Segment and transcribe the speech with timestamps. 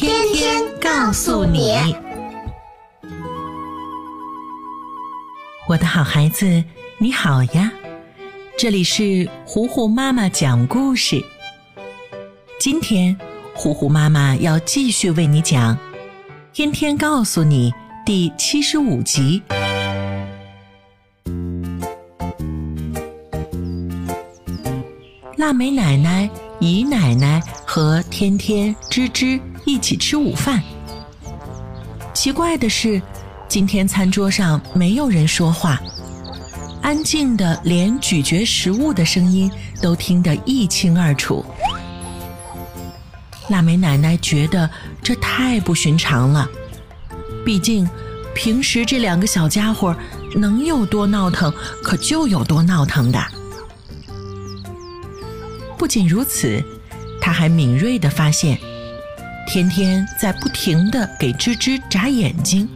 [0.00, 1.74] 天天告诉你，
[5.66, 6.62] 我的好孩子，
[6.98, 7.72] 你好呀！
[8.56, 11.20] 这里是糊糊妈妈讲故事。
[12.60, 13.18] 今天，
[13.56, 15.74] 糊糊妈妈要继续为你讲
[16.52, 17.72] 《天天告诉你》
[18.06, 19.42] 第七十五集。
[25.36, 26.30] 腊梅奶奶、
[26.60, 29.40] 姨奶奶和天天、吱吱。
[29.68, 30.62] 一起吃午饭。
[32.14, 33.02] 奇怪的是，
[33.46, 35.78] 今天餐桌上没有人说话，
[36.80, 39.52] 安静的连咀嚼食物的声音
[39.82, 41.44] 都听得一清二楚。
[43.50, 44.70] 腊梅奶奶觉得
[45.02, 46.48] 这太不寻常了，
[47.44, 47.86] 毕竟
[48.34, 49.94] 平时这两个小家伙
[50.34, 51.52] 能有多闹腾，
[51.84, 53.22] 可就有多闹腾的。
[55.76, 56.64] 不仅如此，
[57.20, 58.58] 她还敏锐地发现。
[59.48, 62.68] 天天在不停地给吱吱眨眼睛，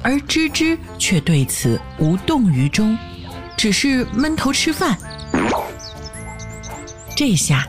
[0.00, 2.96] 而吱吱却对此无动于衷，
[3.54, 4.96] 只是闷头吃饭。
[7.14, 7.66] 这下，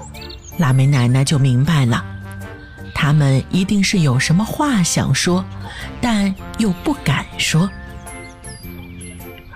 [0.59, 2.01] 腊梅奶奶就明白了，
[2.95, 5.43] 他们一定是有什么话想说，
[5.99, 7.69] 但又不敢说。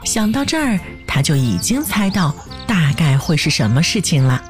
[0.04, 0.78] 想到这儿，
[1.08, 2.36] 她就已经猜到
[2.68, 4.44] 大概会是什么事情了。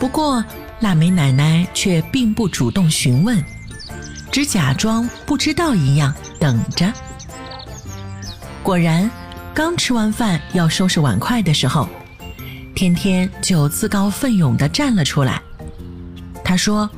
[0.00, 0.44] 不过。
[0.80, 3.42] 腊梅奶奶却并不主动询问，
[4.32, 6.90] 只假装不知道一样等着。
[8.62, 9.10] 果然，
[9.52, 11.86] 刚吃完饭要收拾碗筷的时候，
[12.74, 15.42] 天天就自告奋勇地站了出来。
[16.42, 16.88] 他说：“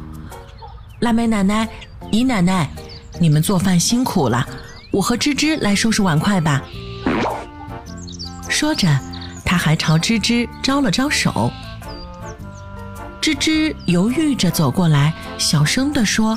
[1.00, 1.68] 腊梅奶奶、
[2.12, 2.70] 姨奶奶，
[3.18, 4.46] 你们做饭辛苦了，
[4.92, 6.62] 我和芝芝来收拾碗筷吧。”
[8.48, 8.88] 说着，
[9.44, 11.50] 他还朝芝芝招了招手。
[13.22, 16.36] 吱吱犹豫着走过来，小声地说：“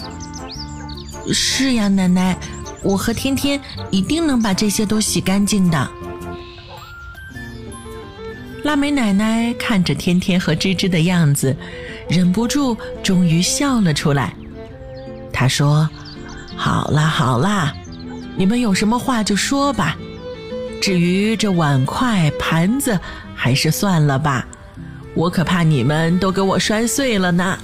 [1.34, 2.38] 是呀，奶奶，
[2.84, 3.60] 我和天天
[3.90, 5.90] 一定能把这些都洗干净的。”
[8.64, 11.58] 腊梅奶奶看着天天和吱吱的样子，
[12.08, 14.36] 忍不住终于笑了出来。
[15.34, 15.90] 她说
[16.56, 17.74] ：“好啦好啦，
[18.38, 19.98] 你们有什么话就说吧。
[20.80, 23.00] 至于这碗筷盘子，
[23.36, 24.48] 还是算了吧。”
[25.16, 27.58] 我可怕你们都给我摔碎了呢！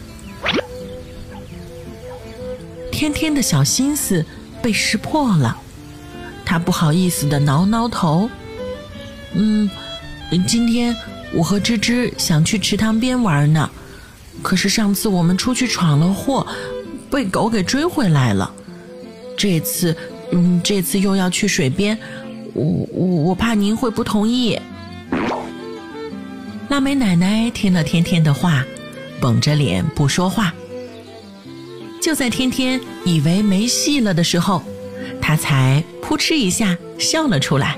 [2.91, 4.25] 天天的小心思
[4.61, 5.57] 被识破了，
[6.45, 8.29] 他不好意思的挠挠头。
[9.33, 9.69] 嗯，
[10.47, 10.95] 今天
[11.33, 13.69] 我和芝芝想去池塘边玩呢，
[14.41, 16.47] 可是上次我们出去闯了祸，
[17.09, 18.53] 被狗给追回来了。
[19.35, 19.95] 这次，
[20.31, 21.97] 嗯，这次又要去水边，
[22.53, 22.63] 我
[22.93, 24.57] 我我怕您会不同意。
[26.71, 28.65] 腊梅奶奶听了天天的话，
[29.19, 30.53] 绷着脸不说话。
[32.01, 34.63] 就在天天以为没戏了的时候，
[35.21, 37.77] 她才扑哧一下笑了出来。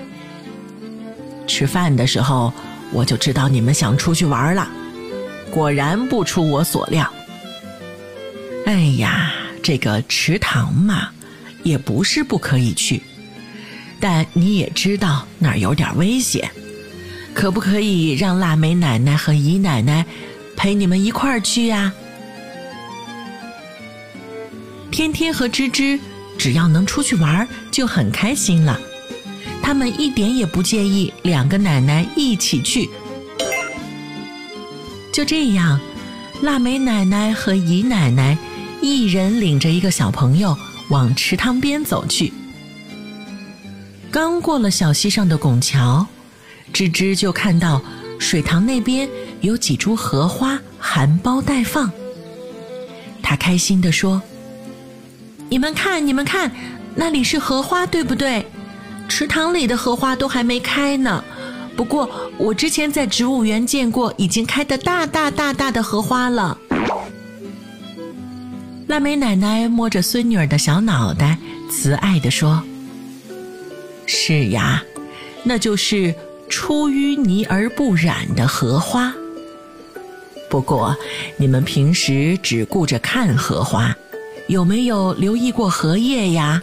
[1.48, 2.54] 吃饭的时候，
[2.92, 4.70] 我就知道你们想出去玩了，
[5.50, 7.12] 果然不出我所料。
[8.68, 9.34] 哎呀，
[9.64, 11.10] 这个池塘嘛，
[11.64, 13.02] 也不是不可以去，
[14.00, 16.48] 但你也知道那儿有点危险。
[17.34, 20.06] 可不可以让腊梅奶奶和姨奶奶
[20.56, 21.92] 陪你们一块儿去呀？
[24.92, 26.00] 天天和芝芝
[26.38, 28.80] 只要能出去玩就很开心了，
[29.62, 32.90] 他们一点也不介意两个奶奶一起去。
[35.12, 35.80] 就这样，
[36.42, 38.38] 腊梅奶奶和姨奶奶
[38.82, 40.56] 一人领着一个小朋友
[40.90, 42.32] 往池塘边走去。
[44.12, 46.08] 刚过了小溪上的拱桥。
[46.74, 47.80] 吱吱就看到
[48.18, 49.08] 水塘那边
[49.42, 51.92] 有几株荷花含苞待放，
[53.22, 54.20] 他开心地说
[55.50, 56.52] ：“你们看，你们看，
[56.96, 58.44] 那里是荷花，对不对？
[59.08, 61.24] 池塘里的荷花都还没开呢。
[61.76, 66.58] 不过我之前在植物园见过已经开的大大大大的荷花了。”
[68.88, 71.38] 腊梅奶奶摸着孙女儿的小脑袋，
[71.70, 72.64] 慈爱地说
[74.08, 74.84] ：“是呀，
[75.44, 76.16] 那就是。”
[76.54, 79.12] 出淤泥而不染的荷花。
[80.52, 80.96] 不过，
[81.36, 83.92] 你们平时只顾着看荷花，
[84.46, 86.62] 有没有留意过荷叶呀？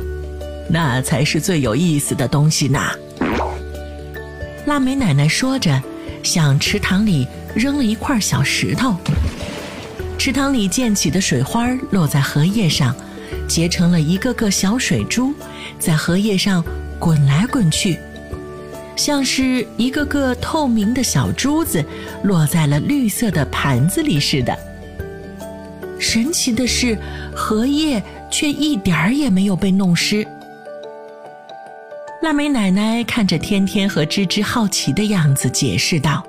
[0.68, 2.80] 那才是最有意思的东西呢。
[4.64, 5.82] 腊梅奶奶说着，
[6.22, 8.94] 向池塘里扔了一块小石头。
[10.16, 12.94] 池塘里溅起的水花落在荷叶上，
[13.48, 15.34] 结成了一个个小水珠，
[15.80, 16.64] 在荷叶上
[17.00, 17.98] 滚来滚去，
[19.00, 21.82] 像是一个个透明的小珠子
[22.22, 24.54] 落在了绿色的盘子里似的。
[25.98, 26.98] 神奇的是，
[27.34, 30.26] 荷叶却一点儿也没有被弄湿。
[32.20, 36.22] 腊梅奶奶看着天天和芝芝好奇的样子，解释道：“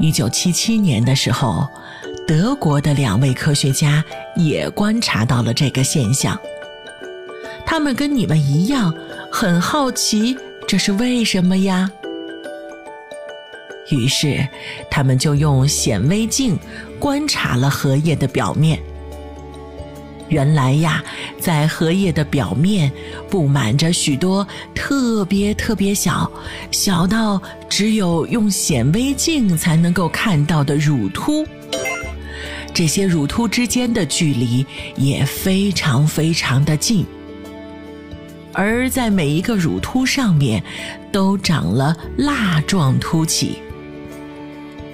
[0.00, 1.68] 一九七七年的时候。”
[2.26, 4.02] 德国的两位科学家
[4.34, 6.40] 也观察到了这个现象，
[7.66, 8.94] 他们跟你们一样
[9.30, 10.34] 很好奇，
[10.66, 11.90] 这是为什么呀？
[13.90, 14.46] 于是，
[14.90, 16.58] 他们就用显微镜
[16.98, 18.80] 观察了荷叶的表面。
[20.28, 21.04] 原来呀，
[21.38, 22.90] 在荷叶的表面
[23.28, 24.44] 布满着许多
[24.74, 26.28] 特别特别小，
[26.70, 31.46] 小到只有用显微镜才能够看到的乳突。
[32.72, 34.66] 这些乳突之间的距离
[34.96, 37.06] 也非常非常的近，
[38.54, 40.62] 而在每一个乳突上面
[41.12, 43.58] 都长了蜡状凸起。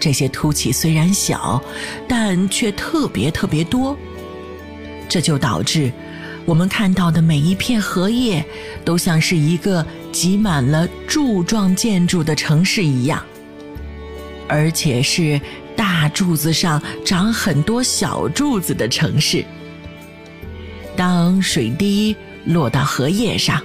[0.01, 1.63] 这些凸起虽然小，
[2.09, 3.97] 但却特别特别多。
[5.09, 5.93] 这就导致
[6.45, 8.45] 我们看到的每一片荷叶
[8.85, 13.23] 都像是一个挤满了柱状建筑的城市一样，
[14.49, 15.41] 而且是。
[15.77, 19.43] 大柱子上长很多小柱子的城市。
[20.95, 22.15] 当水滴
[22.47, 23.61] 落到荷叶上，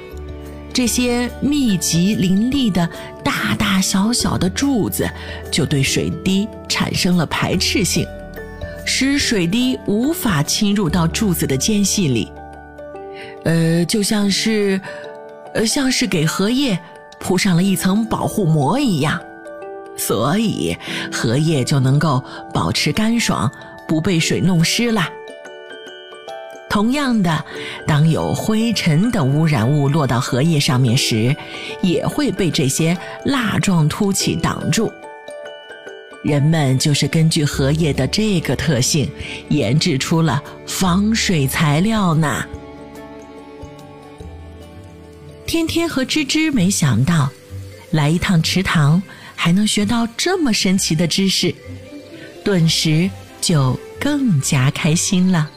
[0.73, 2.87] 这些密集林立的
[3.23, 5.09] 大大小小的柱子
[5.51, 8.05] 就对水滴产生了排斥性，
[8.85, 12.31] 使水滴无法侵入到柱子的间隙里。
[13.45, 14.79] 呃，就像是，
[15.53, 16.77] 呃，像是给荷叶
[17.19, 19.19] 铺上了一层保护膜一样。
[19.97, 20.75] 所以，
[21.09, 22.21] 荷叶就能够
[22.53, 23.49] 保持干爽，
[23.87, 25.07] 不被水弄湿了。
[26.75, 27.45] 同样的，
[27.87, 31.33] 当有灰尘等污染物落到荷叶上面时，
[31.81, 34.91] 也会被这些蜡状凸起挡住。
[36.21, 39.09] 人们就是根据荷叶的这个特性，
[39.47, 42.43] 研制出了防水材料呢。
[45.45, 47.29] 天天和芝芝没想到，
[47.91, 49.01] 来一趟池塘。
[49.33, 51.55] 还能学到这么神奇的知识，
[52.43, 55.51] 顿时就更加开心了。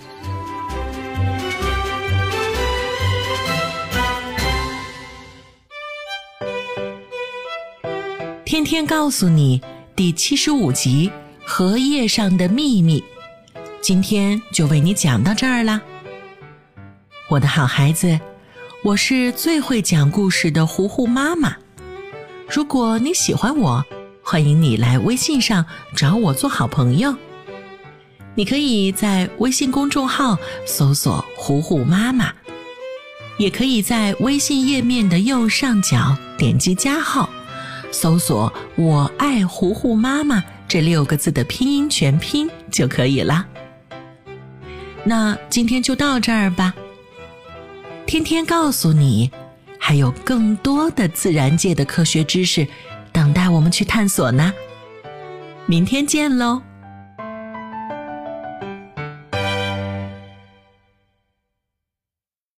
[8.58, 9.62] 天天告诉你
[9.94, 11.08] 第七十五集
[11.46, 13.00] 《荷叶上的秘密》，
[13.80, 15.80] 今天就为你讲到这儿啦。
[17.30, 18.18] 我的好孩子，
[18.82, 21.54] 我是最会讲故事的糊糊妈妈。
[22.48, 23.84] 如果你喜欢我，
[24.24, 25.64] 欢迎你来微信上
[25.94, 27.14] 找我做好朋友。
[28.34, 32.32] 你可以在微信公众号搜索“糊糊妈妈”，
[33.38, 37.30] 也可以在微信页面的右上角点击加号，
[37.90, 43.46] 搜索“我爱糊糊妈妈”这六个字的拼音全拼就可以了。
[45.04, 46.74] 那今天就到这儿吧。
[48.06, 49.30] 天天告诉你。
[49.88, 52.66] 还有更多的自然界的科学知识
[53.10, 54.52] 等待我们去探索呢。
[55.64, 56.60] 明天见喽！